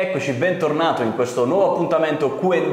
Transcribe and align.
Eccoci, 0.00 0.30
bentornato 0.30 1.02
in 1.02 1.16
questo 1.16 1.44
nuovo 1.44 1.72
appuntamento 1.72 2.36
QA 2.36 2.70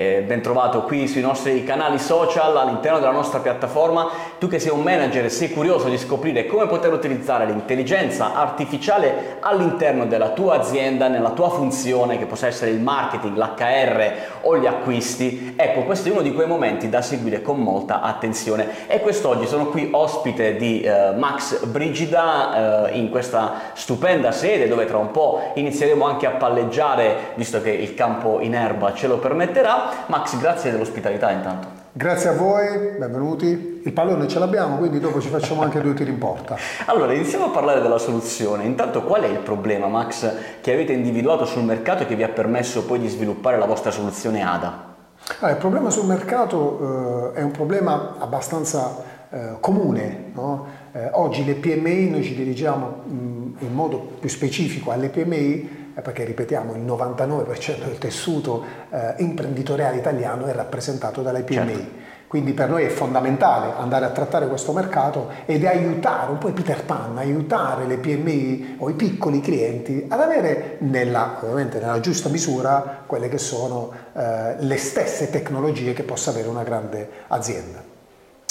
eh, 0.00 0.22
ben 0.24 0.40
trovato 0.42 0.82
qui 0.82 1.08
sui 1.08 1.20
nostri 1.20 1.64
canali 1.64 1.98
social 1.98 2.56
all'interno 2.56 3.00
della 3.00 3.10
nostra 3.10 3.40
piattaforma. 3.40 4.08
Tu 4.38 4.46
che 4.46 4.60
sei 4.60 4.70
un 4.70 4.82
manager 4.82 5.24
e 5.24 5.28
sei 5.28 5.50
curioso 5.50 5.88
di 5.88 5.98
scoprire 5.98 6.46
come 6.46 6.68
poter 6.68 6.92
utilizzare 6.92 7.46
l'intelligenza 7.46 8.34
artificiale 8.34 9.38
all'interno 9.40 10.06
della 10.06 10.28
tua 10.28 10.54
azienda, 10.54 11.08
nella 11.08 11.30
tua 11.30 11.50
funzione, 11.50 12.16
che 12.16 12.26
possa 12.26 12.46
essere 12.46 12.70
il 12.70 12.78
marketing, 12.78 13.36
l'HR 13.36 14.12
o 14.42 14.56
gli 14.56 14.66
acquisti, 14.66 15.54
ecco, 15.56 15.82
questo 15.82 16.08
è 16.08 16.12
uno 16.12 16.22
di 16.22 16.32
quei 16.32 16.46
momenti 16.46 16.88
da 16.88 17.02
seguire 17.02 17.42
con 17.42 17.58
molta 17.58 18.00
attenzione. 18.00 18.86
E 18.86 19.00
quest'oggi 19.00 19.48
sono 19.48 19.66
qui 19.66 19.88
ospite 19.90 20.56
di 20.56 20.80
eh, 20.80 21.10
Max 21.16 21.64
Brigida 21.64 22.86
eh, 22.86 22.96
in 22.98 23.10
questa 23.10 23.72
stupenda 23.72 24.30
sede 24.30 24.68
dove 24.68 24.84
tra 24.84 24.98
un 24.98 25.10
po' 25.10 25.50
inizieremo 25.54 26.04
anche 26.04 26.26
a 26.26 26.30
palleggiare, 26.30 27.32
visto 27.34 27.60
che 27.60 27.70
il 27.70 27.94
campo 27.94 28.38
in 28.40 28.54
erba 28.54 28.94
ce 28.94 29.08
lo 29.08 29.18
permetterà. 29.18 29.86
Max, 30.06 30.38
grazie 30.38 30.70
dell'ospitalità 30.70 31.30
intanto. 31.30 31.78
Grazie 31.92 32.28
a 32.28 32.32
voi, 32.34 32.96
benvenuti. 32.98 33.80
Il 33.84 33.92
pallone 33.92 34.28
ce 34.28 34.38
l'abbiamo, 34.38 34.76
quindi 34.76 35.00
dopo 35.00 35.20
ci 35.20 35.28
facciamo 35.28 35.62
anche 35.62 35.80
due 35.80 35.94
tiri 35.94 36.10
in 36.10 36.18
porta. 36.18 36.56
Allora, 36.86 37.12
iniziamo 37.12 37.46
a 37.46 37.50
parlare 37.50 37.80
della 37.80 37.98
soluzione. 37.98 38.64
Intanto, 38.64 39.02
qual 39.02 39.22
è 39.22 39.26
il 39.26 39.38
problema, 39.38 39.88
Max, 39.88 40.30
che 40.60 40.72
avete 40.72 40.92
individuato 40.92 41.44
sul 41.44 41.64
mercato 41.64 42.04
e 42.04 42.06
che 42.06 42.14
vi 42.14 42.22
ha 42.22 42.28
permesso 42.28 42.84
poi 42.84 43.00
di 43.00 43.08
sviluppare 43.08 43.58
la 43.58 43.66
vostra 43.66 43.90
soluzione 43.90 44.46
ADA? 44.46 44.94
Allora, 45.38 45.50
il 45.50 45.60
problema 45.60 45.90
sul 45.90 46.06
mercato 46.06 47.32
eh, 47.34 47.40
è 47.40 47.42
un 47.42 47.50
problema 47.50 48.14
abbastanza 48.18 49.02
eh, 49.30 49.56
comune. 49.60 50.30
No? 50.34 50.66
Eh, 50.92 51.08
oggi 51.12 51.44
le 51.44 51.54
PMI, 51.54 52.10
noi 52.10 52.22
ci 52.22 52.34
dirigiamo 52.34 53.02
mh, 53.04 53.56
in 53.58 53.74
modo 53.74 53.98
più 54.20 54.28
specifico 54.28 54.90
alle 54.90 55.08
PMI 55.08 55.77
perché 56.02 56.24
ripetiamo 56.24 56.74
il 56.74 56.82
99% 56.82 57.84
del 57.84 57.98
tessuto 57.98 58.64
eh, 58.90 59.14
imprenditoriale 59.18 59.96
italiano 59.96 60.46
è 60.46 60.52
rappresentato 60.52 61.22
dalle 61.22 61.42
PMI. 61.42 61.54
Certo. 61.54 62.16
Quindi 62.28 62.52
per 62.52 62.68
noi 62.68 62.84
è 62.84 62.88
fondamentale 62.88 63.72
andare 63.78 64.04
a 64.04 64.10
trattare 64.10 64.48
questo 64.48 64.72
mercato 64.72 65.30
ed 65.46 65.64
aiutare, 65.64 66.30
un 66.30 66.36
po' 66.36 66.52
Peter 66.52 66.84
Pan, 66.84 67.16
aiutare 67.16 67.86
le 67.86 67.96
PMI 67.96 68.76
o 68.80 68.90
i 68.90 68.92
piccoli 68.92 69.40
clienti 69.40 70.04
ad 70.08 70.20
avere 70.20 70.76
nella, 70.80 71.38
ovviamente 71.40 71.80
nella 71.80 72.00
giusta 72.00 72.28
misura 72.28 73.04
quelle 73.06 73.30
che 73.30 73.38
sono 73.38 73.90
eh, 74.12 74.56
le 74.58 74.76
stesse 74.76 75.30
tecnologie 75.30 75.94
che 75.94 76.02
possa 76.02 76.28
avere 76.28 76.48
una 76.48 76.64
grande 76.64 77.08
azienda. 77.28 77.96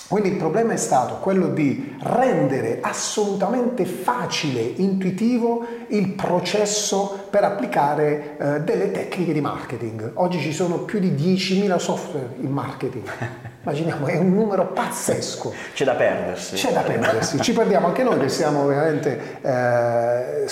Quindi 0.08 0.30
il 0.30 0.36
problema 0.38 0.72
è 0.72 0.77
stato 0.77 1.16
quello 1.16 1.50
di 1.50 1.95
rendere 2.02 2.80
assolutamente 2.81 3.83
facile, 3.83 4.61
intuitivo 4.61 5.66
il 5.88 6.14
processo 6.14 7.25
per 7.30 7.44
applicare 7.44 8.38
eh, 8.38 8.61
delle 8.61 8.91
tecniche 8.91 9.33
di 9.33 9.41
marketing. 9.41 10.11
Oggi 10.14 10.39
ci 10.39 10.53
sono 10.53 10.80
più 10.80 10.99
di 10.99 11.11
10.000 11.11 11.75
software 11.75 12.36
in 12.39 12.52
marketing. 12.52 13.03
Immaginiamo, 13.64 14.05
è 14.05 14.17
un 14.17 14.33
numero 14.33 14.67
pazzesco. 14.67 15.53
C'è 15.73 15.83
da 15.83 15.95
perdersi. 15.95 16.55
C'è 16.55 16.71
da 16.71 16.81
perdersi. 16.81 17.42
Ci 17.42 17.52
perdiamo 17.52 17.88
anche 17.88 18.03
noi 18.03 18.17
che 18.17 18.30
siamo 18.30 18.66
veramente 18.66 19.42
eh, 19.42 20.47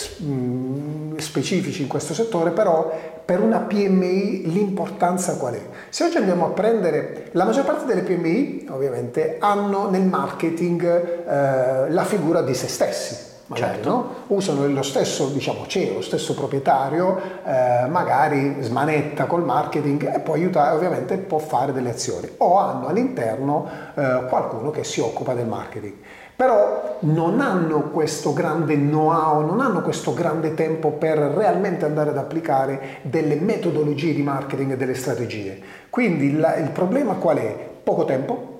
specifici 1.36 1.82
in 1.82 1.90
questo 1.90 2.14
settore, 2.14 2.52
però 2.52 2.90
per 3.26 3.42
una 3.42 3.60
PMI 3.60 4.44
l'importanza 4.54 5.36
qual 5.36 5.56
è? 5.56 5.62
Se 5.90 6.06
oggi 6.06 6.16
andiamo 6.16 6.46
a 6.46 6.50
prendere, 6.50 7.30
la 7.34 7.44
maggior 7.44 7.66
parte 7.66 7.84
delle 7.86 8.02
PMI 8.02 8.68
ovviamente 8.70 9.36
hanno 9.40 9.90
nel 9.90 10.04
marketing 10.04 10.84
eh, 11.28 11.92
la 11.92 12.04
figura 12.06 12.42
di 12.42 12.54
se 12.54 12.70
stessi. 12.70 13.34
Magari, 13.48 13.76
certo. 13.76 13.90
no? 13.90 14.10
usano 14.28 14.66
lo 14.66 14.82
stesso 14.82 15.28
diciamo, 15.28 15.68
CEO, 15.68 15.96
lo 15.96 16.02
stesso 16.02 16.34
proprietario, 16.34 17.22
eh, 17.46 17.86
magari 17.88 18.56
smanetta 18.62 19.26
col 19.26 19.44
marketing 19.44 20.16
e 20.16 20.20
può 20.20 20.34
aiutare, 20.34 20.74
ovviamente 20.76 21.18
può 21.18 21.38
fare 21.38 21.72
delle 21.72 21.92
azioni 21.92 22.28
o 22.38 22.58
hanno 22.58 22.88
all'interno 22.88 23.70
eh, 23.94 24.26
qualcuno 24.28 24.72
che 24.72 24.84
si 24.84 25.00
occupa 25.00 25.36
del 25.36 25.46
marketing 25.46 25.94
però 26.36 26.98
non 27.02 27.40
hanno 27.40 27.92
questo 27.92 28.34
grande 28.34 28.76
know-how, 28.76 29.46
non 29.46 29.62
hanno 29.62 29.82
questo 29.82 30.14
grande 30.14 30.54
tempo 30.54 30.92
per 30.92 31.18
realmente 31.18 31.86
andare 31.86 32.10
ad 32.10 32.18
applicare 32.18 33.00
delle 33.04 33.36
metodologie 33.36 34.14
di 34.14 34.22
marketing 34.22 34.74
e 34.74 34.78
delle 34.78 34.96
strategie. 34.96 35.60
Quindi 35.90 36.28
il, 36.28 36.56
il 36.60 36.70
problema 36.72 37.14
qual 37.14 37.38
è? 37.38 37.70
Poco 37.84 38.06
tempo, 38.06 38.54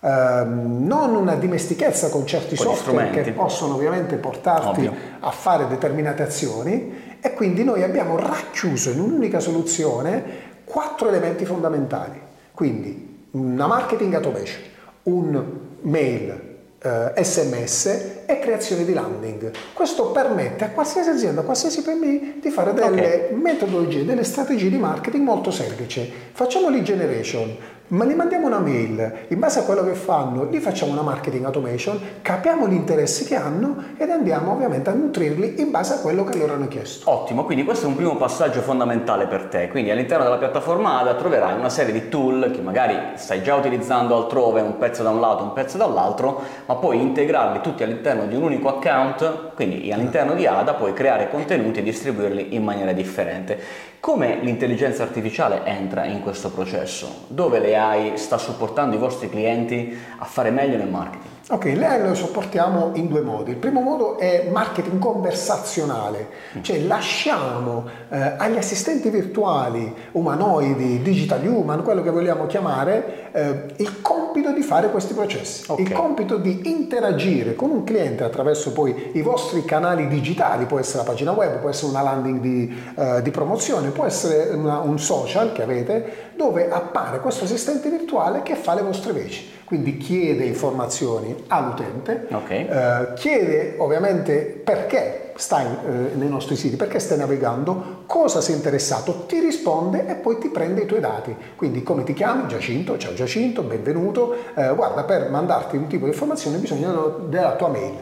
Uh, 0.00 0.44
non 0.46 1.16
una 1.16 1.34
dimestichezza 1.34 2.08
con 2.08 2.24
certi 2.24 2.54
con 2.54 2.66
software 2.66 3.10
che 3.10 3.32
possono 3.32 3.74
ovviamente 3.74 4.14
portarti 4.14 4.86
Ovvio. 4.86 4.92
a 5.18 5.30
fare 5.32 5.66
determinate 5.66 6.22
azioni 6.22 7.16
e 7.20 7.34
quindi 7.34 7.64
noi 7.64 7.82
abbiamo 7.82 8.16
racchiuso 8.16 8.90
in 8.90 9.00
un'unica 9.00 9.40
soluzione 9.40 10.22
quattro 10.62 11.08
elementi 11.08 11.44
fondamentali. 11.44 12.20
Quindi 12.54 13.26
una 13.32 13.66
marketing 13.66 14.14
automation, 14.14 14.62
un 15.02 15.44
mail 15.80 16.47
eh, 16.80 17.12
sms 17.24 17.86
e 18.26 18.38
creazione 18.38 18.84
di 18.84 18.92
landing. 18.92 19.50
Questo 19.72 20.10
permette 20.10 20.64
a 20.64 20.70
qualsiasi 20.70 21.10
azienda, 21.10 21.40
a 21.40 21.44
qualsiasi 21.44 21.82
PMI 21.82 22.38
di 22.40 22.50
fare 22.50 22.72
delle 22.72 22.86
okay. 22.88 23.34
metodologie, 23.34 24.04
delle 24.04 24.24
strategie 24.24 24.68
di 24.68 24.78
marketing 24.78 25.24
molto 25.24 25.50
semplici. 25.50 26.10
Facciamo 26.32 26.68
lead 26.68 26.84
generation, 26.84 27.56
ma 27.88 28.04
gli 28.04 28.14
mandiamo 28.14 28.46
una 28.46 28.58
mail, 28.58 29.26
in 29.28 29.38
base 29.38 29.60
a 29.60 29.62
quello 29.62 29.84
che 29.84 29.94
fanno 29.94 30.46
gli 30.46 30.58
facciamo 30.58 30.92
una 30.92 31.02
marketing 31.02 31.44
automation, 31.44 31.98
capiamo 32.20 32.68
gli 32.68 32.74
interessi 32.74 33.24
che 33.24 33.36
hanno 33.36 33.84
ed 33.96 34.10
andiamo 34.10 34.52
ovviamente 34.52 34.90
a 34.90 34.92
nutrirli 34.92 35.60
in 35.60 35.70
base 35.70 35.94
a 35.94 35.98
quello 35.98 36.24
che 36.24 36.36
loro 36.36 36.54
hanno 36.54 36.68
chiesto. 36.68 37.10
Ottimo, 37.10 37.44
quindi 37.44 37.64
questo 37.64 37.86
è 37.86 37.88
un 37.88 37.96
primo 37.96 38.16
passaggio 38.16 38.60
fondamentale 38.60 39.26
per 39.26 39.44
te, 39.44 39.68
quindi 39.68 39.90
all'interno 39.90 40.24
della 40.24 40.36
piattaforma 40.36 41.00
ADA 41.00 41.14
troverai 41.14 41.58
una 41.58 41.70
serie 41.70 41.92
di 41.92 42.08
tool 42.08 42.50
che 42.52 42.60
magari 42.60 42.96
stai 43.14 43.42
già 43.42 43.54
utilizzando 43.54 44.16
altrove, 44.16 44.60
un 44.60 44.76
pezzo 44.76 45.02
da 45.02 45.10
un 45.10 45.20
lato, 45.20 45.42
un 45.42 45.52
pezzo 45.52 45.78
dall'altro, 45.78 46.42
ma 46.66 46.74
puoi 46.76 47.00
integrarli 47.00 47.60
tutti 47.60 47.82
all'interno 47.82 48.26
di 48.26 48.34
un 48.34 48.42
unico 48.42 48.68
account, 48.68 49.54
quindi 49.54 49.90
all'interno 49.92 50.34
di 50.34 50.46
ADA 50.46 50.74
puoi 50.74 50.92
creare 50.92 51.30
contenuti 51.30 51.78
e 51.78 51.82
distribuirli 51.82 52.54
in 52.54 52.64
maniera 52.64 52.92
differente. 52.92 53.86
Come 54.00 54.38
l'intelligenza 54.42 55.02
artificiale 55.02 55.64
entra 55.64 56.04
in 56.04 56.22
questo 56.22 56.50
processo? 56.50 57.24
Dove 57.26 57.58
l'AI 57.58 58.16
sta 58.16 58.38
supportando 58.38 58.94
i 58.94 58.98
vostri 58.98 59.28
clienti 59.28 59.98
a 60.18 60.24
fare 60.24 60.50
meglio 60.50 60.76
nel 60.76 60.88
marketing? 60.88 61.37
Ok, 61.50 61.64
l'AI 61.76 62.06
lo 62.06 62.14
sopportiamo 62.14 62.90
in 62.96 63.08
due 63.08 63.22
modi. 63.22 63.52
Il 63.52 63.56
primo 63.56 63.80
modo 63.80 64.18
è 64.18 64.50
marketing 64.52 64.98
conversazionale, 64.98 66.28
mm. 66.58 66.62
cioè 66.62 66.78
lasciamo 66.80 67.86
eh, 68.10 68.34
agli 68.36 68.58
assistenti 68.58 69.08
virtuali, 69.08 69.90
umanoidi, 70.12 71.00
digital 71.00 71.46
human, 71.46 71.82
quello 71.82 72.02
che 72.02 72.10
vogliamo 72.10 72.44
chiamare, 72.44 73.30
eh, 73.32 73.64
il 73.76 74.02
compito 74.02 74.52
di 74.52 74.60
fare 74.60 74.90
questi 74.90 75.14
processi, 75.14 75.64
okay. 75.68 75.86
il 75.86 75.92
compito 75.92 76.36
di 76.36 76.70
interagire 76.70 77.54
con 77.54 77.70
un 77.70 77.82
cliente 77.82 78.24
attraverso 78.24 78.74
poi 78.74 79.12
i 79.14 79.22
vostri 79.22 79.64
canali 79.64 80.06
digitali, 80.06 80.66
può 80.66 80.78
essere 80.78 80.98
la 80.98 81.04
pagina 81.04 81.32
web, 81.32 81.60
può 81.60 81.70
essere 81.70 81.90
una 81.90 82.02
landing 82.02 82.40
di, 82.40 82.82
eh, 82.94 83.22
di 83.22 83.30
promozione, 83.30 83.88
può 83.88 84.04
essere 84.04 84.50
una, 84.54 84.80
un 84.80 84.98
social 84.98 85.52
che 85.52 85.62
avete, 85.62 86.32
dove 86.36 86.68
appare 86.70 87.20
questo 87.20 87.44
assistente 87.44 87.88
virtuale 87.88 88.42
che 88.42 88.54
fa 88.54 88.74
le 88.74 88.82
vostre 88.82 89.14
veci 89.14 89.56
quindi 89.68 89.98
chiede 89.98 90.46
informazioni 90.46 91.44
all'utente, 91.48 92.26
okay. 92.30 92.66
eh, 92.66 93.12
chiede 93.16 93.74
ovviamente 93.76 94.62
perché 94.64 95.32
stai 95.36 95.66
eh, 95.66 96.14
nei 96.14 96.30
nostri 96.30 96.56
siti, 96.56 96.76
perché 96.76 96.98
stai 96.98 97.18
navigando, 97.18 98.04
cosa 98.06 98.40
sei 98.40 98.54
interessato, 98.54 99.26
ti 99.26 99.40
risponde 99.40 100.06
e 100.06 100.14
poi 100.14 100.38
ti 100.38 100.48
prende 100.48 100.80
i 100.80 100.86
tuoi 100.86 101.00
dati. 101.00 101.36
Quindi 101.54 101.82
come 101.82 102.02
ti 102.02 102.14
chiami? 102.14 102.48
Giacinto, 102.48 102.96
ciao 102.96 103.12
Giacinto, 103.12 103.60
benvenuto. 103.60 104.36
Eh, 104.54 104.72
guarda, 104.74 105.04
per 105.04 105.28
mandarti 105.28 105.76
un 105.76 105.86
tipo 105.86 106.06
di 106.06 106.12
informazione 106.12 106.56
bisogna 106.56 106.90
della 107.26 107.54
tua 107.56 107.68
mail. 107.68 107.96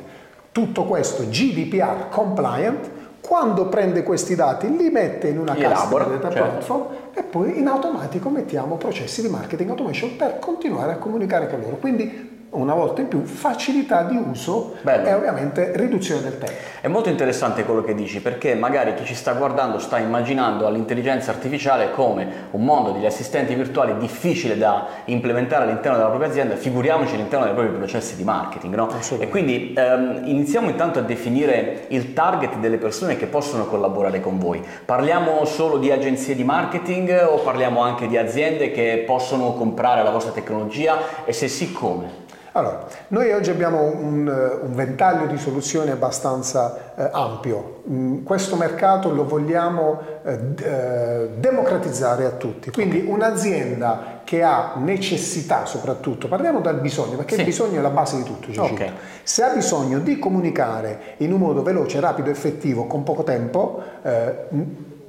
Tutto 0.52 0.84
questo 0.84 1.24
GDPR 1.24 2.08
compliant 2.10 2.90
quando 3.26 3.66
prende 3.66 4.04
questi 4.04 4.36
dati 4.36 4.74
li 4.76 4.88
mette 4.88 5.26
in 5.26 5.38
una 5.38 5.56
cassa 5.56 5.88
di 5.88 5.94
data 5.96 6.30
certo. 6.30 6.48
platform 6.48 6.86
e 7.16 7.22
poi 7.22 7.58
in 7.58 7.66
automatico 7.66 8.28
mettiamo 8.28 8.76
processi 8.76 9.22
di 9.22 9.28
marketing 9.28 9.70
automation 9.70 10.16
per 10.16 10.38
continuare 10.38 10.92
a 10.92 10.96
comunicare 10.98 11.48
con 11.48 11.60
loro. 11.60 11.76
Quindi 11.76 12.35
una 12.56 12.74
volta 12.74 13.00
in 13.00 13.08
più 13.08 13.24
facilità 13.24 14.02
di 14.02 14.16
uso 14.16 14.74
Bello. 14.82 15.06
e 15.06 15.14
ovviamente 15.14 15.72
riduzione 15.74 16.22
del 16.22 16.38
tempo. 16.38 16.54
È 16.80 16.88
molto 16.88 17.08
interessante 17.08 17.64
quello 17.64 17.82
che 17.82 17.94
dici 17.94 18.20
perché 18.20 18.54
magari 18.54 18.94
chi 18.94 19.04
ci 19.04 19.14
sta 19.14 19.32
guardando 19.32 19.78
sta 19.78 19.98
immaginando 19.98 20.68
l'intelligenza 20.70 21.30
artificiale 21.30 21.90
come 21.90 22.48
un 22.52 22.64
mondo 22.64 22.92
degli 22.92 23.06
assistenti 23.06 23.54
virtuali 23.54 23.96
difficile 23.98 24.56
da 24.56 24.86
implementare 25.06 25.64
all'interno 25.64 25.96
della 25.98 26.08
propria 26.08 26.30
azienda, 26.30 26.56
figuriamoci 26.56 27.14
all'interno 27.14 27.44
dei 27.44 27.54
propri 27.54 27.74
processi 27.76 28.16
di 28.16 28.24
marketing. 28.24 28.74
No? 28.74 28.88
E 29.18 29.28
quindi 29.28 29.74
ehm, 29.76 30.22
iniziamo 30.24 30.68
intanto 30.68 30.98
a 30.98 31.02
definire 31.02 31.84
il 31.88 32.12
target 32.12 32.56
delle 32.56 32.78
persone 32.78 33.16
che 33.16 33.26
possono 33.26 33.66
collaborare 33.66 34.20
con 34.20 34.38
voi. 34.38 34.62
Parliamo 34.84 35.44
solo 35.44 35.78
di 35.78 35.90
agenzie 35.90 36.34
di 36.34 36.44
marketing 36.44 37.26
o 37.28 37.38
parliamo 37.38 37.80
anche 37.80 38.06
di 38.06 38.16
aziende 38.16 38.70
che 38.70 39.04
possono 39.06 39.52
comprare 39.52 40.02
la 40.02 40.10
vostra 40.10 40.32
tecnologia 40.32 41.24
e 41.24 41.32
se 41.32 41.48
sì 41.48 41.72
come? 41.72 42.24
Allora, 42.56 42.86
noi 43.08 43.32
oggi 43.32 43.50
abbiamo 43.50 43.82
un, 43.82 44.26
un 44.26 44.74
ventaglio 44.74 45.26
di 45.26 45.36
soluzioni 45.36 45.90
abbastanza 45.90 46.94
eh, 46.96 47.10
ampio. 47.12 47.82
Mm, 47.90 48.24
questo 48.24 48.56
mercato 48.56 49.12
lo 49.12 49.26
vogliamo 49.26 50.00
eh, 50.24 50.38
eh, 50.62 51.28
democratizzare 51.36 52.24
a 52.24 52.30
tutti. 52.30 52.70
Quindi 52.70 53.04
un'azienda 53.06 54.22
che 54.24 54.42
ha 54.42 54.72
necessità 54.76 55.66
soprattutto, 55.66 56.28
parliamo 56.28 56.60
dal 56.60 56.80
bisogno, 56.80 57.16
perché 57.16 57.34
sì. 57.34 57.40
il 57.40 57.46
bisogno 57.46 57.78
è 57.78 57.82
la 57.82 57.90
base 57.90 58.16
di 58.16 58.22
tutto. 58.22 58.62
Okay. 58.62 58.90
Se 59.22 59.42
ha 59.42 59.52
bisogno 59.52 59.98
di 59.98 60.18
comunicare 60.18 61.14
in 61.18 61.32
un 61.34 61.40
modo 61.40 61.62
veloce, 61.62 62.00
rapido, 62.00 62.30
effettivo, 62.30 62.86
con 62.86 63.02
poco 63.02 63.22
tempo, 63.22 63.82
eh, 64.00 64.34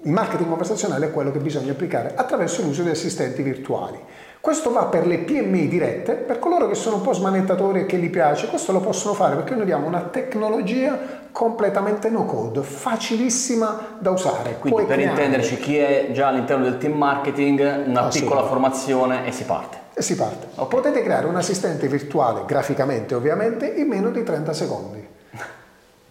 il 0.01 0.11
marketing 0.11 0.49
conversazionale 0.49 1.07
è 1.07 1.11
quello 1.11 1.31
che 1.31 1.39
bisogna 1.39 1.71
applicare 1.71 2.11
attraverso 2.13 2.61
l'uso 2.61 2.83
di 2.83 2.89
assistenti 2.89 3.41
virtuali. 3.41 3.97
Questo 4.39 4.71
va 4.71 4.85
per 4.85 5.05
le 5.05 5.19
PMI 5.19 5.67
dirette, 5.67 6.13
per 6.13 6.39
coloro 6.39 6.67
che 6.67 6.75
sono 6.75 6.97
un 6.97 7.01
po' 7.01 7.13
smanettatori 7.13 7.81
e 7.81 7.85
che 7.85 7.97
gli 7.97 8.09
piace, 8.09 8.47
questo 8.47 8.71
lo 8.71 8.79
possono 8.79 9.13
fare 9.13 9.35
perché 9.35 9.55
noi 9.55 9.65
diamo 9.65 9.87
una 9.87 10.01
tecnologia 10.01 10.97
completamente 11.31 12.09
no 12.09 12.25
code, 12.25 12.61
facilissima 12.61 13.97
da 13.99 14.11
usare. 14.11 14.57
Quindi 14.59 14.69
Puoi 14.69 14.85
per 14.85 14.97
creare... 14.97 15.21
intenderci 15.21 15.57
chi 15.57 15.77
è 15.77 16.09
già 16.13 16.27
all'interno 16.27 16.63
del 16.63 16.77
team 16.77 16.93
marketing, 16.93 17.83
una 17.87 18.07
piccola 18.07 18.43
formazione 18.43 19.25
e 19.25 19.31
si 19.31 19.43
parte. 19.43 19.77
E 19.93 20.01
si 20.01 20.15
parte. 20.15 20.47
Okay. 20.55 20.67
Potete 20.67 21.03
creare 21.03 21.25
un 21.25 21.35
assistente 21.35 21.87
virtuale, 21.87 22.43
graficamente 22.45 23.15
ovviamente, 23.15 23.65
in 23.67 23.87
meno 23.87 24.11
di 24.11 24.23
30 24.23 24.53
secondi 24.53 25.15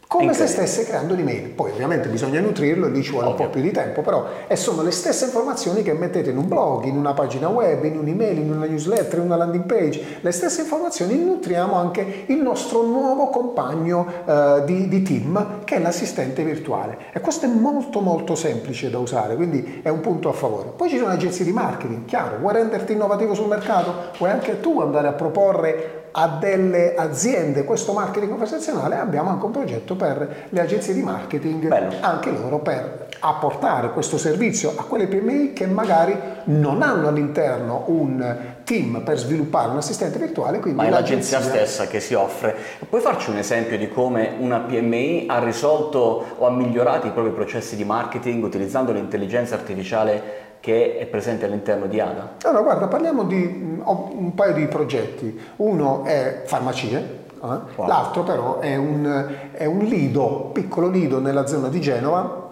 come 0.09 0.35
se 0.35 0.47
stesse 0.47 0.85
creando 0.85 1.15
un'email. 1.15 1.51
Poi 1.51 1.73
ovviamente 1.73 2.09
bisogna 2.09 2.41
nutrirlo 2.41 2.87
e 2.87 2.91
lì 2.91 3.03
ci 3.03 3.11
vuole 3.11 3.27
Ovvio. 3.27 3.41
un 3.41 3.47
po' 3.47 3.53
più 3.53 3.63
di 3.63 3.73
tempo, 3.73 4.03
però 4.03 4.27
sono 4.55 4.83
le 4.83 4.91
stesse 4.91 5.27
informazioni 5.27 5.83
che 5.83 5.93
mettete 5.93 6.31
in 6.31 6.39
un 6.39 6.49
blog, 6.49 6.85
in 6.85 6.97
una 6.97 7.13
pagina 7.13 7.49
web, 7.49 7.85
in 7.85 7.99
un'email, 7.99 8.39
in 8.39 8.53
una 8.53 8.67
newsletter, 8.67 9.19
in 9.19 9.25
una 9.27 9.37
landing 9.37 9.65
page. 9.65 10.19
Le 10.21 10.31
stesse 10.31 10.63
informazioni 10.63 11.17
nutriamo 11.19 11.75
anche 11.75 12.25
il 12.27 12.39
nostro 12.39 12.83
nuovo 12.83 13.29
compagno 13.29 14.07
uh, 14.25 14.65
di, 14.65 14.89
di, 14.89 15.03
team 15.03 15.65
che 15.65 15.77
è 15.77 15.79
l'assistente 15.81 16.43
virtuale. 16.43 16.99
E 17.13 17.21
questo 17.21 17.47
è 17.47 17.49
molto 17.49 18.01
molto 18.01 18.35
semplice 18.35 18.91
da 18.91 18.99
usare, 18.99 19.37
quindi 19.37 19.81
è 19.83 19.89
un 19.89 20.01
punto 20.01 20.29
a 20.29 20.33
favore. 20.33 20.71
Poi 20.75 20.89
ci 20.89 20.99
sono 20.99 21.11
agenzie 21.11 21.45
di 21.45 21.53
marketing, 21.53 22.05
chiaro, 22.07 22.39
vuoi 22.39 22.55
renderti 22.55 22.93
innovativo 22.93 23.35
sul 23.35 23.49
mercato? 23.49 24.11
Vuoi 24.19 24.31
anche 24.31 24.61
tu 24.61 24.81
andare 24.81 25.09
a 25.09 25.13
proporre 25.13 26.06
a 26.19 26.39
delle 26.41 26.95
aziende 26.95 27.65
questo 27.65 27.93
marketing 27.93 28.31
conversazionale, 28.31 28.97
abbiamo 28.97 29.29
anche 29.29 29.45
un 29.45 29.51
progetto 29.51 29.97
per 29.97 30.47
le 30.49 30.61
agenzie 30.61 30.95
di 30.95 31.03
marketing, 31.03 31.69
Bello. 31.69 31.95
anche 32.01 32.31
loro 32.31 32.59
per 32.61 33.09
apportare 33.21 33.93
questo 33.93 34.17
servizio 34.17 34.73
a 34.77 34.85
quelle 34.85 35.09
PMI 35.09 35.53
che 35.53 35.67
magari 35.67 36.19
non 36.45 36.81
hanno 36.81 37.09
all'interno 37.09 37.85
un 37.89 38.37
team 38.65 39.03
per 39.05 39.19
sviluppare 39.19 39.71
un 39.71 39.77
assistente 39.77 40.19
virtuale. 40.19 40.59
Ma 40.59 40.85
è 40.85 40.91
l'agenzia, 40.91 41.39
l'agenzia 41.39 41.41
stessa 41.41 41.87
che 41.87 42.01
si 42.01 42.15
offre. 42.15 42.57
Puoi 42.89 43.03
farci 43.03 43.29
un 43.29 43.37
esempio 43.37 43.77
di 43.77 43.91
come 43.91 44.37
una 44.39 44.61
PMI 44.61 45.27
ha 45.29 45.39
risolto 45.39 46.25
o 46.39 46.47
ha 46.47 46.51
migliorato 46.51 47.07
i 47.07 47.11
propri 47.11 47.33
processi 47.33 47.77
di 47.77 47.85
marketing 47.85 48.43
utilizzando 48.43 48.91
l'intelligenza 48.91 49.55
artificiale 49.55 50.46
che 50.67 50.99
è 50.99 51.07
presente 51.07 51.45
all'interno 51.45 51.87
di 51.87 52.01
ADA? 52.01 52.39
Allora, 52.43 52.63
guarda, 52.63 52.89
parliamo 52.89 53.23
di 53.23 53.79
un 53.85 54.33
paio 54.35 54.53
di 54.53 54.67
progetti. 54.67 55.41
Uno 55.59 56.03
è 56.03 56.43
farmacie, 56.45 56.97
eh? 57.41 57.59
wow. 57.77 57.87
l'altro 57.87 58.25
però 58.25 58.59
è 58.59 58.75
un, 58.75 59.29
è 59.53 59.65
un 59.65 59.79
lido, 59.85 60.51
piccolo 60.53 60.89
lido 60.89 61.21
nella 61.21 61.47
zona 61.47 61.69
di 61.69 61.81
Genova 61.81 62.46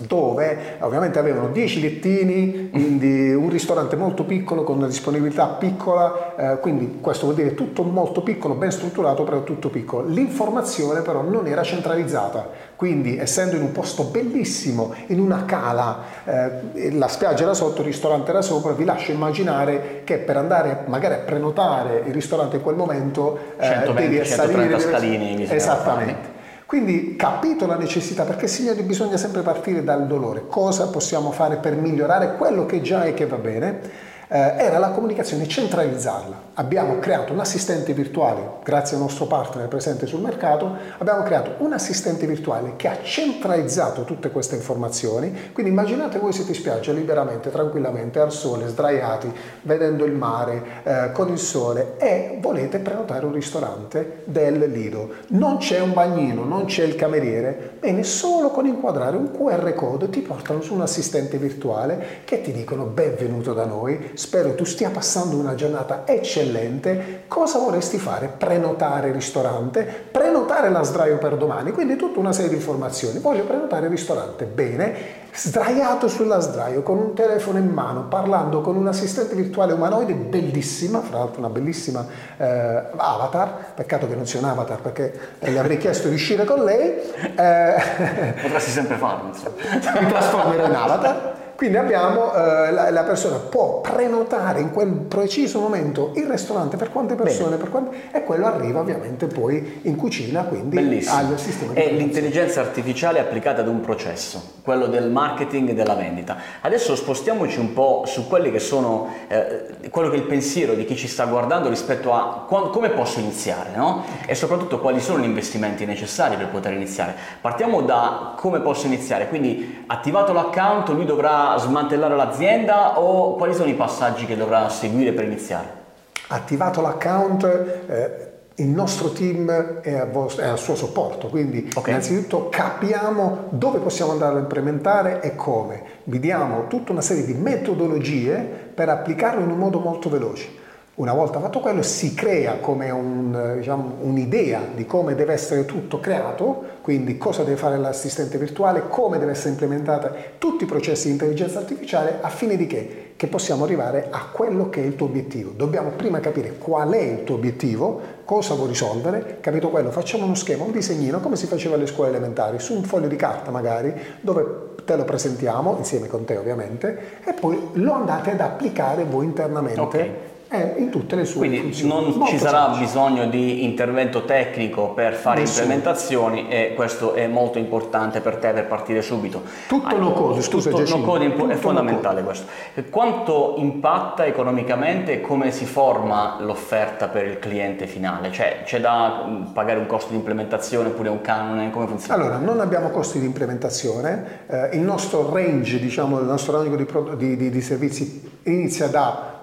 dove 0.00 0.76
ovviamente 0.80 1.20
avevano 1.20 1.48
10 1.48 1.80
lettini, 1.80 2.70
quindi 2.70 3.32
un 3.32 3.48
ristorante 3.48 3.94
molto 3.94 4.24
piccolo 4.24 4.64
con 4.64 4.78
una 4.78 4.86
disponibilità 4.86 5.46
piccola, 5.46 6.34
eh, 6.36 6.58
quindi 6.58 6.98
questo 7.00 7.26
vuol 7.26 7.36
dire 7.36 7.54
tutto 7.54 7.84
molto 7.84 8.22
piccolo, 8.22 8.54
ben 8.54 8.72
strutturato, 8.72 9.22
però 9.22 9.44
tutto 9.44 9.68
piccolo. 9.68 10.08
L'informazione 10.08 11.02
però 11.02 11.22
non 11.22 11.46
era 11.46 11.62
centralizzata, 11.62 12.48
quindi 12.74 13.18
essendo 13.18 13.54
in 13.54 13.62
un 13.62 13.70
posto 13.70 14.04
bellissimo, 14.04 14.92
in 15.06 15.20
una 15.20 15.44
cala, 15.44 16.02
eh, 16.24 16.90
la 16.92 17.08
spiaggia 17.08 17.44
era 17.44 17.54
sotto, 17.54 17.80
il 17.82 17.86
ristorante 17.86 18.30
era 18.30 18.42
sopra, 18.42 18.72
vi 18.72 18.84
lascio 18.84 19.12
immaginare 19.12 20.02
che 20.02 20.18
per 20.18 20.36
andare 20.36 20.82
magari 20.86 21.14
a 21.14 21.18
prenotare 21.18 22.02
il 22.04 22.12
ristorante 22.12 22.56
in 22.56 22.62
quel 22.62 22.74
momento 22.74 23.38
eh, 23.58 23.64
120, 23.64 23.94
devi 23.94 24.24
salire... 24.24 24.78
scalini. 24.80 25.46
Esattamente. 25.48 26.33
Quindi 26.66 27.16
capito 27.16 27.66
la 27.66 27.76
necessità, 27.76 28.24
perché 28.24 28.46
signori 28.46 28.82
bisogna 28.82 29.16
sempre 29.16 29.42
partire 29.42 29.84
dal 29.84 30.06
dolore, 30.06 30.46
cosa 30.48 30.88
possiamo 30.88 31.30
fare 31.30 31.56
per 31.56 31.76
migliorare 31.76 32.36
quello 32.36 32.64
che 32.66 32.80
già 32.80 33.04
è 33.04 33.14
che 33.14 33.26
va 33.26 33.36
bene 33.36 34.12
era 34.38 34.78
la 34.78 34.88
comunicazione, 34.88 35.46
centralizzarla. 35.46 36.42
Abbiamo 36.54 36.98
creato 36.98 37.32
un 37.32 37.38
assistente 37.38 37.92
virtuale, 37.92 38.58
grazie 38.64 38.96
al 38.96 39.02
nostro 39.02 39.26
partner 39.26 39.68
presente 39.68 40.06
sul 40.06 40.20
mercato, 40.20 40.76
abbiamo 40.98 41.22
creato 41.22 41.54
un 41.58 41.72
assistente 41.72 42.26
virtuale 42.26 42.74
che 42.74 42.88
ha 42.88 42.98
centralizzato 43.00 44.02
tutte 44.02 44.30
queste 44.30 44.56
informazioni, 44.56 45.50
quindi 45.52 45.70
immaginate 45.70 46.18
voi 46.18 46.32
siete 46.32 46.50
in 46.50 46.56
spiaggia 46.56 46.92
liberamente, 46.92 47.50
tranquillamente, 47.50 48.18
al 48.18 48.32
sole, 48.32 48.66
sdraiati, 48.66 49.32
vedendo 49.62 50.04
il 50.04 50.12
mare, 50.12 50.62
eh, 50.82 51.12
con 51.12 51.28
il 51.30 51.38
sole 51.38 51.94
e 51.98 52.38
volete 52.40 52.78
prenotare 52.78 53.26
un 53.26 53.32
ristorante 53.32 54.22
del 54.24 54.58
Lido. 54.70 55.10
Non 55.28 55.58
c'è 55.58 55.78
un 55.78 55.92
bagnino, 55.92 56.44
non 56.44 56.64
c'è 56.64 56.82
il 56.82 56.96
cameriere, 56.96 57.76
bene, 57.78 58.02
solo 58.02 58.50
con 58.50 58.66
inquadrare 58.66 59.16
un 59.16 59.30
QR 59.30 59.74
code 59.74 60.10
ti 60.10 60.20
portano 60.20 60.60
su 60.60 60.74
un 60.74 60.80
assistente 60.80 61.36
virtuale 61.38 62.22
che 62.24 62.40
ti 62.40 62.50
dicono 62.50 62.84
benvenuto 62.84 63.52
da 63.52 63.64
noi, 63.64 64.12
spero 64.24 64.54
tu 64.54 64.64
stia 64.64 64.88
passando 64.88 65.36
una 65.36 65.54
giornata 65.54 66.04
eccellente, 66.06 67.24
cosa 67.28 67.58
vorresti 67.58 67.98
fare? 67.98 68.32
Prenotare 68.38 69.08
il 69.08 69.14
ristorante, 69.14 69.82
prenotare 70.10 70.70
la 70.70 70.82
sdraio 70.82 71.18
per 71.18 71.36
domani, 71.36 71.72
quindi 71.72 71.96
tutta 71.96 72.20
una 72.20 72.32
serie 72.32 72.48
di 72.48 72.56
informazioni. 72.56 73.18
Voglio 73.18 73.44
prenotare 73.44 73.84
il 73.84 73.90
ristorante, 73.90 74.46
bene, 74.46 74.94
sdraiato 75.34 76.06
sulla 76.06 76.38
sdraio 76.38 76.82
con 76.82 76.98
un 76.98 77.14
telefono 77.14 77.58
in 77.58 77.68
mano, 77.68 78.06
parlando 78.08 78.60
con 78.60 78.76
un 78.76 78.86
assistente 78.86 79.34
virtuale 79.34 79.72
umanoide 79.72 80.14
bellissima, 80.14 81.00
fra 81.00 81.18
l'altro 81.18 81.40
una 81.40 81.48
bellissima 81.48 82.06
eh, 82.36 82.82
avatar, 82.96 83.72
peccato 83.74 84.06
che 84.06 84.14
non 84.14 84.26
sia 84.26 84.38
un 84.38 84.46
avatar 84.46 84.80
perché 84.80 85.18
le 85.40 85.58
avrei 85.58 85.78
chiesto 85.78 86.08
di 86.08 86.14
uscire 86.14 86.44
con 86.44 86.62
lei. 86.64 86.98
Eh, 87.36 87.74
Potresti 88.42 88.70
sempre 88.70 88.96
farlo, 88.96 89.28
insomma. 89.28 90.00
Mi 90.00 90.08
trasformerò 90.08 90.66
in 90.66 90.74
avatar. 90.74 91.42
Quindi 91.56 91.76
abbiamo, 91.76 92.34
eh, 92.34 92.72
la, 92.72 92.90
la, 92.90 93.02
persona 93.04 93.36
può 93.36 93.80
prenotare 93.80 94.60
in 94.60 94.72
quel 94.72 94.88
preciso 94.88 95.60
momento 95.60 96.10
il 96.16 96.26
ristorante 96.26 96.76
per 96.76 96.90
quante 96.90 97.14
persone, 97.14 97.56
per 97.56 97.70
quante, 97.70 97.96
e 98.12 98.24
quello 98.24 98.46
arriva 98.46 98.80
ovviamente 98.80 99.26
poi 99.26 99.80
in 99.82 99.94
cucina, 99.94 100.42
quindi 100.42 100.74
Bellissimo. 100.74 101.16
al 101.16 101.38
sistema 101.38 101.72
di 101.72 101.80
È 101.80 101.92
l'intelligenza 101.92 102.60
artificiale 102.60 103.20
applicata 103.20 103.60
ad 103.60 103.68
un 103.68 103.80
processo, 103.80 104.42
quello 104.62 104.86
del 104.86 105.10
marketing 105.10 105.23
e 105.70 105.74
della 105.74 105.94
vendita. 105.94 106.36
Adesso 106.60 106.94
spostiamoci 106.96 107.58
un 107.58 107.72
po' 107.72 108.04
su 108.06 108.26
quelli 108.28 108.50
che 108.50 108.58
sono, 108.58 109.08
eh, 109.28 109.88
quello 109.90 110.08
che 110.10 110.16
è 110.16 110.18
il 110.18 110.26
pensiero 110.26 110.74
di 110.74 110.84
chi 110.84 110.96
ci 110.96 111.08
sta 111.08 111.24
guardando 111.26 111.68
rispetto 111.68 112.12
a 112.12 112.44
quando, 112.46 112.70
come 112.70 112.90
posso 112.90 113.20
iniziare, 113.20 113.70
no? 113.74 114.04
E 114.26 114.34
soprattutto 114.34 114.80
quali 114.80 115.00
sono 115.00 115.22
gli 115.22 115.26
investimenti 115.26 115.84
necessari 115.84 116.36
per 116.36 116.48
poter 116.48 116.72
iniziare. 116.72 117.14
Partiamo 117.40 117.82
da 117.82 118.34
come 118.36 118.60
posso 118.60 118.86
iniziare, 118.86 119.28
quindi 119.28 119.84
attivato 119.86 120.32
l'account 120.32 120.88
lui 120.88 121.04
dovrà 121.04 121.56
smantellare 121.58 122.16
l'azienda 122.16 123.00
o 123.00 123.34
quali 123.36 123.54
sono 123.54 123.68
i 123.68 123.74
passaggi 123.74 124.26
che 124.26 124.36
dovrà 124.36 124.68
seguire 124.68 125.12
per 125.12 125.24
iniziare? 125.24 125.82
Attivato 126.28 126.80
l'account, 126.80 127.44
eh, 127.86 128.32
il 128.56 128.68
nostro 128.68 129.10
team 129.10 129.50
è, 129.50 130.06
vostro, 130.12 130.44
è, 130.44 130.46
al 130.46 130.58
suo 130.58 130.76
supporto, 130.76 131.26
quindi 131.26 131.70
okay. 131.74 131.92
innanzitutto 131.92 132.48
capiamo 132.48 133.48
dove 133.50 133.78
possiamo 133.80 134.12
andare 134.12 134.36
a 134.36 134.40
implementare 134.40 135.20
e 135.22 135.34
come. 135.34 135.82
Vi 136.04 136.20
diamo 136.20 136.66
tutta 136.68 136.92
una 136.92 137.00
serie 137.00 137.24
di 137.24 137.34
metodologie 137.34 138.36
per 138.74 138.88
applicarlo 138.88 139.42
in 139.42 139.50
un 139.50 139.58
modo 139.58 139.80
molto 139.80 140.08
veloce. 140.08 140.62
Una 140.96 141.12
volta 141.12 141.40
fatto 141.40 141.58
quello 141.58 141.82
si 141.82 142.14
crea 142.14 142.58
come 142.60 142.88
un, 142.90 143.54
diciamo, 143.56 143.96
un'idea 144.02 144.60
di 144.76 144.86
come 144.86 145.16
deve 145.16 145.32
essere 145.32 145.64
tutto 145.64 145.98
creato, 145.98 146.62
quindi 146.82 147.18
cosa 147.18 147.42
deve 147.42 147.56
fare 147.56 147.76
l'assistente 147.78 148.38
virtuale, 148.38 148.84
come 148.88 149.18
deve 149.18 149.32
essere 149.32 149.50
implementata 149.50 150.14
tutti 150.38 150.62
i 150.62 150.66
processi 150.68 151.06
di 151.08 151.14
intelligenza 151.14 151.58
artificiale 151.58 152.18
a 152.20 152.28
fine 152.28 152.56
di 152.56 152.68
che? 152.68 153.14
Che 153.16 153.26
possiamo 153.26 153.64
arrivare 153.64 154.06
a 154.08 154.28
quello 154.30 154.68
che 154.68 154.84
è 154.84 154.86
il 154.86 154.94
tuo 154.94 155.06
obiettivo. 155.06 155.50
Dobbiamo 155.50 155.90
prima 155.90 156.20
capire 156.20 156.58
qual 156.58 156.92
è 156.92 157.02
il 157.02 157.24
tuo 157.24 157.34
obiettivo, 157.34 158.00
cosa 158.24 158.54
vuoi 158.54 158.68
risolvere, 158.68 159.38
capito 159.40 159.70
quello, 159.70 159.90
facciamo 159.90 160.24
uno 160.26 160.36
schema, 160.36 160.62
un 160.62 160.70
disegnino 160.70 161.18
come 161.18 161.34
si 161.34 161.46
faceva 161.46 161.74
alle 161.74 161.88
scuole 161.88 162.10
elementari, 162.10 162.60
su 162.60 162.72
un 162.72 162.84
foglio 162.84 163.08
di 163.08 163.16
carta 163.16 163.50
magari, 163.50 163.92
dove 164.20 164.74
te 164.84 164.94
lo 164.94 165.02
presentiamo 165.02 165.74
insieme 165.76 166.06
con 166.06 166.24
te 166.24 166.36
ovviamente 166.36 167.18
e 167.24 167.32
poi 167.32 167.70
lo 167.72 167.94
andate 167.94 168.30
ad 168.30 168.40
applicare 168.40 169.02
voi 169.02 169.24
internamente. 169.24 169.80
Okay 169.80 170.32
è 170.54 170.74
in 170.78 170.90
tutte 170.90 171.16
le 171.16 171.24
sue 171.24 171.38
Quindi 171.40 171.58
funzioni. 171.58 171.88
non 171.92 172.04
Molto 172.04 172.26
ci 172.26 172.38
sarà 172.38 172.62
semplice. 172.64 172.84
bisogno 172.84 173.26
di 173.26 173.64
intervento 173.64 174.24
tecnico 174.24 174.90
per 174.90 175.14
fare 175.14 175.40
Nessuno. 175.40 175.62
implementazioni 175.62 176.48
e 176.48 176.72
questo 176.74 177.14
è 177.14 177.26
molto 177.26 177.58
importante 177.58 178.20
per 178.20 178.36
te 178.36 178.52
per 178.52 178.66
partire 178.66 179.02
subito. 179.02 179.42
Tutto 179.66 179.96
no 179.98 180.12
code, 180.12 180.40
scusa 180.42 180.70
Tutto 180.70 180.82
Giacinto, 180.84 181.06
code 181.06 181.32
tutto 181.34 181.48
è 181.50 181.56
fondamentale 181.56 182.22
questo. 182.22 182.46
Quanto 182.90 183.54
impatta 183.58 184.24
economicamente 184.26 185.12
e 185.14 185.20
come 185.20 185.50
si 185.50 185.64
forma 185.64 186.36
l'offerta 186.40 187.08
per 187.08 187.26
il 187.26 187.38
cliente 187.38 187.86
finale? 187.86 188.30
Cioè 188.30 188.62
c'è 188.64 188.80
da 188.80 189.24
mh, 189.26 189.50
pagare 189.52 189.78
un 189.78 189.86
costo 189.86 190.10
di 190.10 190.16
implementazione 190.16 190.88
oppure 190.88 191.08
un 191.08 191.20
canone? 191.20 191.70
Come 191.70 191.86
funziona? 191.86 192.20
Allora, 192.22 192.38
non 192.38 192.60
abbiamo 192.60 192.90
costi 192.90 193.18
di 193.18 193.26
implementazione, 193.26 194.42
eh, 194.46 194.70
il 194.76 194.80
nostro 194.80 195.30
range, 195.32 195.78
diciamo, 195.80 196.18
il 196.20 196.26
nostro 196.26 196.56
rango 196.56 196.76
di, 196.76 196.84
pro- 196.84 197.14
di- 197.14 197.36
di- 197.36 197.50
di 197.50 197.60
servizi 197.60 198.30
inizia 198.44 198.86
da 198.88 199.28
eh, 199.30 199.33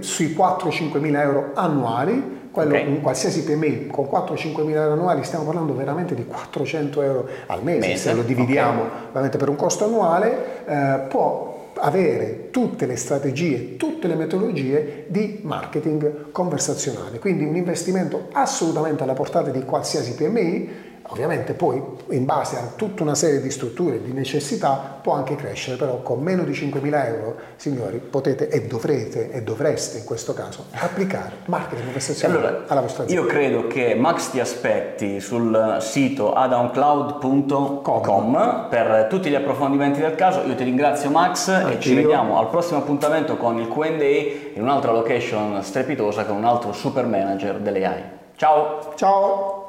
sui 0.00 0.34
4-5 0.36 0.98
mila 0.98 1.22
euro 1.22 1.50
annuali, 1.54 2.48
quello 2.50 2.74
Ok. 2.76 2.82
in 2.86 3.00
qualsiasi 3.00 3.42
PMI 3.44 3.86
con 3.88 4.04
4-5 4.06 4.62
mila 4.64 4.82
euro 4.82 4.92
annuali 4.92 5.24
stiamo 5.24 5.44
parlando 5.44 5.74
veramente 5.74 6.14
di 6.14 6.24
400 6.26 7.02
euro 7.02 7.28
al 7.46 7.62
mese, 7.64 7.88
Mese, 7.88 8.08
se 8.10 8.14
lo 8.14 8.22
dividiamo 8.22 8.82
ok. 8.82 8.88
ovviamente 9.08 9.38
per 9.38 9.48
un 9.48 9.56
costo 9.56 9.86
annuale, 9.86 10.64
eh, 10.66 10.98
può 11.08 11.52
avere 11.76 12.50
tutte 12.50 12.86
le 12.86 12.94
strategie, 12.96 13.76
tutte 13.76 14.06
le 14.06 14.14
metodologie 14.14 15.06
di 15.08 15.40
marketing 15.42 16.30
conversazionale, 16.30 17.18
quindi 17.18 17.44
un 17.44 17.56
investimento 17.56 18.28
assolutamente 18.32 19.02
alla 19.02 19.14
portata 19.14 19.50
di 19.50 19.64
qualsiasi 19.64 20.14
PMI, 20.14 20.83
ovviamente 21.08 21.52
poi 21.52 21.82
in 22.10 22.24
base 22.24 22.56
a 22.56 22.72
tutta 22.76 23.02
una 23.02 23.14
serie 23.14 23.40
di 23.40 23.50
strutture, 23.50 24.02
di 24.02 24.12
necessità, 24.12 24.98
può 25.02 25.14
anche 25.14 25.36
crescere, 25.36 25.76
però 25.76 26.00
con 26.02 26.20
meno 26.20 26.42
di 26.44 26.52
5.000 26.52 27.06
euro, 27.06 27.34
signori, 27.56 27.98
potete 27.98 28.48
e 28.48 28.66
dovrete 28.66 29.30
e 29.30 29.42
dovreste 29.42 29.98
in 29.98 30.04
questo 30.04 30.32
caso 30.34 30.66
applicare 30.72 31.32
marketing 31.46 31.84
conversazionale 31.84 32.46
Allora, 32.46 32.64
alla 32.66 32.80
vostra 32.80 33.04
azienda. 33.04 33.22
io 33.22 33.28
credo 33.28 33.66
che 33.66 33.94
Max 33.94 34.30
ti 34.30 34.40
aspetti 34.40 35.20
sul 35.20 35.76
sito 35.80 36.32
adaoncloud.com 36.32 38.66
per 38.70 39.06
tutti 39.08 39.28
gli 39.30 39.34
approfondimenti 39.34 40.00
del 40.00 40.14
caso. 40.14 40.42
Io 40.42 40.54
ti 40.54 40.64
ringrazio 40.64 41.10
Max 41.10 41.48
e 41.48 41.52
ci 41.52 41.62
Anch'io. 41.90 41.94
vediamo 41.96 42.38
al 42.38 42.48
prossimo 42.48 42.78
appuntamento 42.78 43.36
con 43.36 43.58
il 43.58 43.68
Q&A 43.68 44.52
in 44.54 44.62
un'altra 44.62 44.92
location 44.92 45.62
strepitosa 45.62 46.24
con 46.24 46.36
un 46.36 46.44
altro 46.44 46.72
super 46.72 47.04
manager 47.06 47.58
delle 47.58 47.84
AI. 47.84 48.02
Ciao! 48.36 48.92
Ciao! 48.96 49.63